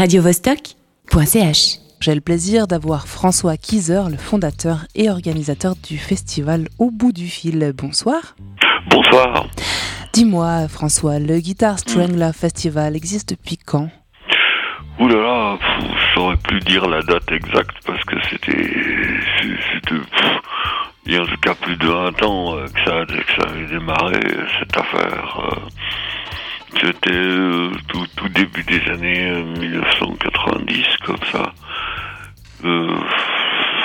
radiovostok.ch. 0.00 1.78
J'ai 2.00 2.14
le 2.14 2.22
plaisir 2.22 2.66
d'avoir 2.66 3.06
François 3.06 3.58
Kieser, 3.58 4.04
le 4.10 4.16
fondateur 4.16 4.86
et 4.94 5.10
organisateur 5.10 5.74
du 5.76 5.98
festival 5.98 6.68
Au 6.78 6.90
bout 6.90 7.12
du 7.12 7.26
fil. 7.26 7.74
Bonsoir. 7.76 8.34
Bonsoir. 8.88 9.46
Dis-moi, 10.14 10.68
François, 10.68 11.18
le 11.18 11.38
Guitar 11.40 11.78
Strangler 11.78 12.30
Festival 12.32 12.96
existe 12.96 13.34
depuis 13.34 13.58
quand? 13.58 13.90
Ouh 15.00 15.08
là 15.08 15.16
là, 15.16 15.58
pff, 15.58 15.90
je 15.92 16.14
saurais 16.14 16.36
plus 16.38 16.60
dire 16.60 16.88
la 16.88 17.02
date 17.02 17.30
exacte 17.30 17.76
parce 17.84 18.02
que 18.04 18.16
c'était. 18.30 18.72
Il 21.04 21.12
y 21.12 21.16
a 21.18 21.22
en 21.22 21.26
tout 21.26 21.40
cas 21.42 21.54
plus 21.54 21.76
de 21.76 21.86
20 21.86 22.22
ans 22.22 22.56
euh, 22.56 22.64
que 22.68 22.80
ça, 22.86 23.04
que 23.04 23.42
ça 23.42 23.50
avait 23.50 23.66
démarré, 23.66 24.16
euh, 24.16 24.46
cette 24.60 24.78
affaire. 24.78 25.60
Euh. 26.74 26.78
C'était 26.80 27.10
euh, 27.10 27.70
tout, 27.88 28.06
tout 28.16 28.28
début 28.28 28.62
des 28.64 28.80
années 28.90 29.30
euh, 29.30 29.44
1990, 29.58 30.84
comme 31.04 31.16
ça. 31.32 31.52
Euh, 32.64 32.96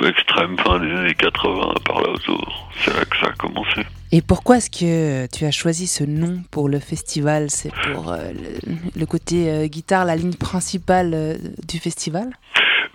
extrême 0.05 0.58
fin 0.58 0.80
des 0.80 0.92
années 0.92 1.14
80, 1.16 1.73
par 1.86 2.02
là 2.02 2.09
autour. 2.09 2.70
C'est 2.80 2.94
là 2.94 3.06
que 3.06 3.18
ça 3.18 3.28
a 3.28 3.32
commencé. 3.34 3.82
Et 4.12 4.22
pourquoi 4.22 4.58
est-ce 4.58 4.70
que 4.70 5.28
tu 5.36 5.45
as 5.45 5.52
choisi 5.52 5.88
ce 5.88 6.04
nom 6.04 6.42
pour 6.52 6.70
le 6.70 6.80
festival? 6.80 7.50
C'est 7.50 7.72
pour 7.94 8.12
euh, 8.12 8.32
le, 8.34 8.76
le 9.00 9.06
côté 9.06 9.50
euh, 9.50 9.67
guitare, 9.67 10.06
la 10.06 10.16
ligne 10.16 10.36
principale 10.36 11.12
euh, 11.14 11.36
du 11.67 11.80
festival? 11.80 12.30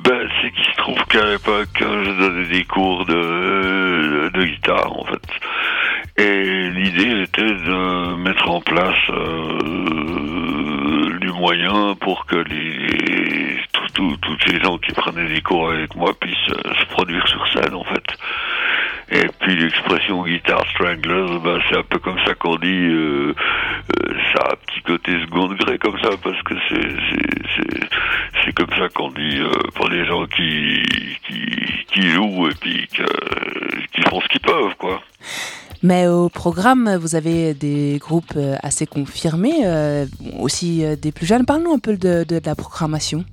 Ben, 0.05 0.29
c'est 0.41 0.51
qu'il 0.53 0.65
se 0.65 0.77
trouve 0.79 1.05
qu'à 1.07 1.25
l'époque, 1.31 1.83
euh, 1.83 2.05
je 2.05 2.11
donnais 2.13 2.49
des 2.49 2.65
cours 2.65 3.05
de, 3.07 4.31
de 4.33 4.45
guitare, 4.45 4.99
en 4.99 5.05
fait. 5.05 5.21
Et 6.23 6.71
l'idée 6.71 7.23
était 7.23 7.43
de 7.43 8.15
mettre 8.17 8.51
en 8.51 8.61
place 8.61 9.09
euh, 9.09 9.59
du 11.19 11.29
moyen 11.33 11.95
pour 11.99 12.27
que 12.27 12.37
les, 12.37 13.57
tout, 13.73 13.87
tout- 13.95 14.17
toutes 14.21 14.43
ces 14.47 14.61
gens 14.61 14.77
qui 14.79 14.93
prenaient 14.93 15.29
des 15.29 15.41
cours 15.41 15.71
avec 15.71 15.95
moi 15.97 16.13
puissent 16.21 16.37
euh, 16.51 16.75
se 16.79 16.85
produire 16.87 17.27
sur 17.27 17.47
scène, 17.53 17.75
en 17.75 17.85
fait. 17.85 18.05
Et 19.13 19.27
puis 19.41 19.57
l'expression 19.57 20.23
guitare 20.25 20.65
strangler, 20.75 21.39
ben, 21.43 21.59
c'est 21.69 21.79
un 21.79 21.83
peu 21.85 21.99
comme 21.99 22.19
ça 22.27 22.35
qu'on 22.35 22.57
dit, 22.57 22.69
euh, 22.69 23.35
euh, 23.35 24.15
ça 24.35 24.43
a 24.43 24.53
un 24.53 24.57
petit 24.67 24.83
côté 24.83 25.19
second 25.23 25.49
degré 25.49 25.79
comme 25.79 25.99
ça, 26.01 26.11
parce 26.23 26.41
que 26.43 26.55
c'est 28.45 28.53
comme 28.55 28.71
ça 28.79 28.89
qu'on 28.91 29.11
dit 29.11 29.39
euh, 29.41 29.51
pour 29.75 29.89
les 29.89 30.05
gens 30.05 30.27
qui, 30.27 30.83
qui, 31.27 31.47
qui 31.93 32.03
jouent 32.11 32.49
et 32.51 32.55
puis 32.61 32.87
que- 32.89 33.87
qui 33.93 34.03
font 34.03 34.21
ce 34.21 34.29
qu'ils 34.29 34.41
peuvent, 34.41 34.75
quoi. 34.79 35.01
Mais 35.83 36.07
au 36.07 36.29
programme, 36.29 36.95
vous 36.97 37.15
avez 37.15 37.55
des 37.55 37.97
groupes 37.99 38.35
euh, 38.37 38.57
assez 38.63 38.87
confirmés, 38.87 39.63
euh, 39.65 40.05
aussi 40.39 40.85
euh, 40.85 40.95
des 40.97 41.11
plus 41.11 41.25
jeunes. 41.27 41.47
Parle-nous 41.47 41.73
un 41.73 41.79
peu 41.79 41.97
de, 41.97 42.25
de- 42.25 42.39
de 42.39 42.47
la 42.47 42.55
programmation. 42.55 43.25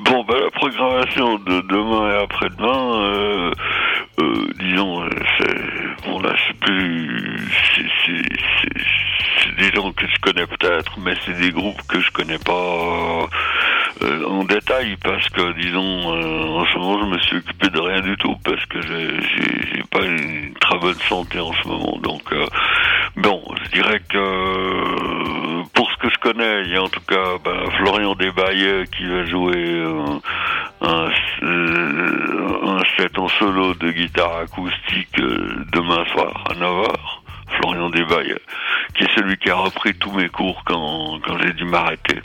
Bon, 0.00 0.24
ben, 0.24 0.34
la 0.36 0.50
programmation 0.50 1.38
de 1.38 1.60
demain 1.68 2.10
et 2.10 2.22
après-demain, 2.24 3.52
disons, 4.58 5.04
c'est, 5.38 6.06
bon 6.08 6.20
là, 6.20 6.34
c'est 6.46 6.56
plus, 6.58 7.38
c'est, 8.04 9.56
des 9.56 9.70
gens 9.72 9.92
que 9.92 10.04
je 10.06 10.18
connais 10.20 10.46
peut-être, 10.46 10.98
mais 11.04 11.14
c'est 11.24 11.38
des 11.40 11.52
groupes 11.52 11.80
que 11.88 12.00
je 12.00 12.10
connais 12.10 12.38
pas 12.38 13.28
en 14.28 14.44
détail 14.44 14.96
parce 15.02 15.28
que, 15.28 15.52
disons, 15.60 16.08
en 16.60 16.64
ce 16.66 16.78
moment, 16.78 17.00
je 17.04 17.14
me 17.14 17.18
suis 17.20 17.36
occupé 17.36 17.68
de 17.70 17.78
rien 17.80 18.00
du 18.00 18.16
tout 18.16 18.34
parce 18.44 18.64
que 18.66 18.80
j'ai, 18.82 19.08
j'ai, 19.20 19.76
j'ai 19.76 19.82
pas 19.90 20.04
une 20.04 20.52
très 20.60 20.73
bonne 20.84 21.00
santé 21.08 21.40
en 21.40 21.52
ce 21.54 21.66
moment, 21.66 21.98
donc, 22.02 22.30
euh, 22.32 22.44
bon, 23.16 23.42
je 23.64 23.70
dirais 23.70 24.00
que 24.06 24.18
euh, 24.18 25.62
pour 25.72 25.90
ce 25.90 25.96
que 25.96 26.10
je 26.10 26.18
connais, 26.18 26.64
il 26.64 26.72
y 26.72 26.76
a 26.76 26.82
en 26.82 26.90
tout 26.90 27.00
cas 27.08 27.38
ben, 27.42 27.70
Florian 27.78 28.14
Desbaillet 28.14 28.84
qui 28.94 29.06
va 29.06 29.24
jouer 29.24 29.56
euh, 29.56 30.20
un, 30.82 31.08
un 31.42 32.82
set 32.98 33.18
en 33.18 33.28
solo 33.28 33.72
de 33.72 33.92
guitare 33.92 34.40
acoustique 34.40 35.16
demain 35.72 36.04
soir 36.12 36.44
à 36.50 36.52
9h. 36.52 36.92
Florian 37.56 37.88
Desbaillet, 37.88 38.42
qui 38.94 39.04
est 39.04 39.14
celui 39.14 39.38
qui 39.38 39.48
a 39.48 39.54
repris 39.54 39.94
tous 39.94 40.12
mes 40.12 40.28
cours 40.28 40.62
quand, 40.66 41.18
quand 41.26 41.38
j'ai 41.38 41.54
dû 41.54 41.64
m'arrêter. 41.64 42.20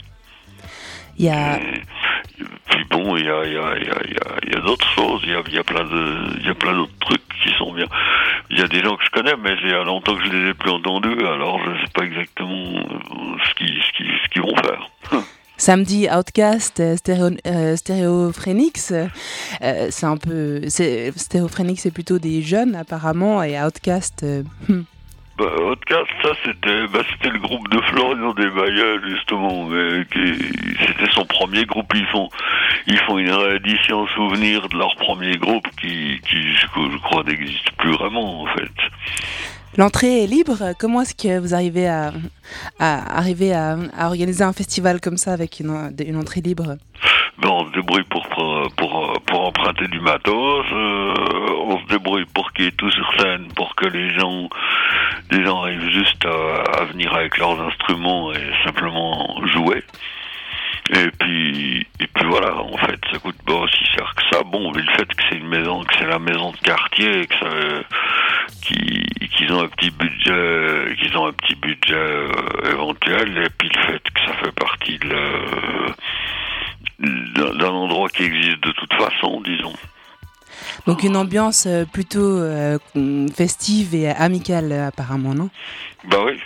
Il 1.18 1.26
y 1.26 1.30
a, 1.30 1.56
Et 1.58 2.44
puis 2.70 2.84
bon, 2.90 3.16
il 3.16 3.24
y 3.24 3.30
a, 3.30 3.44
y 3.46 3.56
a, 3.56 3.76
y 3.76 3.90
a, 3.90 4.00
y 4.08 4.16
a, 4.16 4.36
il 4.42 4.52
y 4.54 4.56
a 4.56 4.60
d'autres 4.60 4.88
choses, 4.94 5.20
il 5.24 5.30
y 5.30 5.34
a, 5.34 5.42
il 5.46 5.54
y 5.54 5.58
a 5.58 5.64
plein 5.64 5.84
de, 5.84 6.38
il 6.40 6.46
y 6.46 6.50
a 6.50 6.54
plein 6.54 6.72
d'autres 6.72 6.98
trucs 7.00 7.28
qui 7.42 7.50
sont 7.58 7.72
bien. 7.72 7.86
Il 8.50 8.58
y 8.58 8.62
a 8.62 8.68
des 8.68 8.82
gens 8.82 8.96
que 8.96 9.04
je 9.04 9.10
connais, 9.10 9.36
mais 9.36 9.54
il 9.62 9.70
y 9.70 9.72
a 9.72 9.84
longtemps 9.84 10.16
que 10.16 10.24
je 10.24 10.30
les 10.30 10.50
ai 10.50 10.54
plus 10.54 10.70
entendus, 10.70 11.24
alors 11.24 11.60
je 11.64 11.84
sais 11.84 11.92
pas 11.94 12.02
exactement 12.02 12.80
euh, 12.80 13.36
ce 13.48 13.54
qu'ils, 13.54 14.42
vont 14.42 14.56
faire. 14.56 14.90
samedi, 15.56 16.08
Outcast, 16.10 16.80
euh, 16.80 16.96
Stéréo, 16.96 18.32
euh, 18.32 19.88
c'est 19.90 20.06
un 20.06 20.16
peu... 20.16 20.68
Stéréophrenics, 20.68 21.78
c'est 21.78 21.92
plutôt 21.92 22.18
des 22.18 22.42
jeunes 22.42 22.74
apparemment, 22.74 23.42
et 23.42 23.60
Outcast... 23.60 24.24
hmm. 24.68 24.82
Bah, 25.40 25.46
Outcast, 25.72 26.10
ça 26.22 26.32
c'était, 26.44 26.86
bah, 26.88 27.00
c'était 27.10 27.30
le 27.30 27.38
groupe 27.38 27.66
de 27.70 27.80
Florian 27.80 28.34
Desbaillet 28.34 28.98
justement, 29.08 29.64
mais 29.64 30.04
c'était 30.86 31.10
son 31.12 31.24
premier 31.24 31.64
groupe. 31.64 31.90
Ils 31.94 32.04
font, 32.08 32.28
ils 32.86 32.98
font 32.98 33.16
une 33.16 33.30
réédition 33.30 34.06
souvenir 34.08 34.68
de 34.68 34.76
leur 34.76 34.94
premier 34.96 35.38
groupe 35.38 35.66
qui, 35.80 36.20
je, 36.28 36.98
crois 36.98 37.22
n'existe 37.22 37.70
plus 37.78 37.92
vraiment 37.92 38.42
en 38.42 38.46
fait. 38.48 38.70
L'entrée 39.78 40.24
est 40.24 40.26
libre. 40.26 40.74
Comment 40.78 41.00
est-ce 41.00 41.14
que 41.14 41.38
vous 41.38 41.54
arrivez 41.54 41.88
à, 41.88 42.12
à 42.78 44.06
organiser 44.08 44.44
un 44.44 44.52
festival 44.52 45.00
comme 45.00 45.16
ça 45.16 45.32
avec 45.32 45.60
une, 45.60 46.16
entrée 46.16 46.42
libre? 46.42 46.76
On 47.48 47.66
se 47.66 47.72
débrouille 47.72 48.04
pour, 48.04 48.26
pour, 48.28 48.70
pour, 49.26 49.40
emprunter 49.46 49.88
du 49.88 50.00
matos, 50.00 50.66
euh, 50.72 51.14
on 51.64 51.78
se 51.80 51.86
débrouille 51.86 52.26
pour 52.34 52.52
qu'il 52.52 52.66
y 52.66 52.68
ait 52.68 52.72
tout 52.72 52.90
sur 52.90 53.10
scène, 53.18 53.48
pour 53.54 53.74
que 53.76 53.86
les 53.86 54.10
gens, 54.18 54.48
les 55.30 55.44
gens 55.44 55.62
arrivent 55.62 55.90
juste 55.90 56.24
à, 56.26 56.80
à 56.80 56.84
venir 56.84 57.12
avec 57.14 57.38
leurs 57.38 57.60
instruments 57.60 58.32
et 58.32 58.50
simplement 58.64 59.36
jouer. 59.46 59.82
Et 60.92 61.10
puis, 61.20 61.86
et 62.00 62.06
puis 62.08 62.24
voilà, 62.26 62.56
en 62.56 62.76
fait, 62.78 62.98
ça 63.12 63.18
coûte 63.20 63.40
pas 63.46 63.54
aussi 63.54 63.84
cher 63.96 64.12
que 64.16 64.22
ça. 64.36 64.42
Bon, 64.44 64.72
mais 64.74 64.82
le 64.82 64.90
fait 64.96 65.06
que 65.06 65.22
c'est 65.28 65.36
une 65.36 65.46
maison, 65.46 65.84
que 65.84 65.94
c'est 65.98 66.06
la 66.08 66.18
maison 66.18 66.50
de 66.50 66.56
quartier, 66.58 67.26
que 67.28 67.34
ça, 67.36 67.46
qui- 68.62 69.28
qu'ils 69.36 69.52
ont 69.52 69.62
un 69.62 69.68
petit 69.68 69.90
budget, 69.90 70.96
qu'ils 70.96 71.16
ont 71.16 71.26
un 71.28 71.32
petit 71.32 71.54
budget 71.54 71.94
euh, 71.94 72.32
éventuel, 72.72 73.38
et 73.38 73.48
puis 73.56 73.68
le 73.72 73.82
fait 73.82 74.02
que 74.12 74.20
ça 74.26 74.32
fait 74.42 74.54
partie 74.56 74.98
de 74.98 75.16
qui 78.20 78.26
existe 78.26 78.62
de 78.62 78.72
toute 78.72 78.92
façon, 78.94 79.40
disons. 79.40 79.72
Donc 80.86 81.02
une 81.02 81.16
ambiance 81.16 81.64
euh, 81.66 81.84
plutôt 81.84 82.20
euh, 82.38 82.78
festive 83.34 83.94
et 83.94 84.08
amicale 84.08 84.72
euh, 84.72 84.88
apparemment, 84.88 85.34
non? 85.34 85.48
Bah 86.08 86.18
oui, 86.24 86.38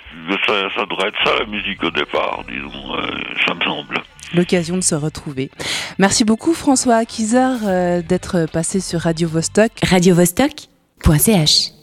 ça, 0.46 0.68
ça 0.74 0.86
devrait 0.86 1.08
être 1.08 1.18
ça 1.24 1.38
la 1.38 1.46
musique 1.46 1.82
au 1.82 1.90
départ, 1.90 2.44
disons, 2.48 2.96
euh, 2.96 3.06
ça 3.46 3.54
me 3.54 3.60
semble. 3.62 4.02
L'occasion 4.34 4.76
de 4.76 4.82
se 4.82 4.94
retrouver. 4.94 5.50
Merci 5.98 6.24
beaucoup 6.24 6.54
François 6.54 7.04
Kieser 7.04 7.56
euh, 7.66 8.02
d'être 8.02 8.46
passé 8.52 8.80
sur 8.80 9.00
Radio 9.00 9.28
Vostok. 9.28 9.72
radiovostok.ch. 9.82 11.73